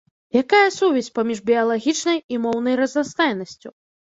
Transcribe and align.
Якая 0.41 0.69
сувязь 0.77 1.09
паміж 1.17 1.43
біялагічнай 1.49 2.17
і 2.37 2.41
моўнай 2.47 2.75
разнастайнасцю? 2.83 3.69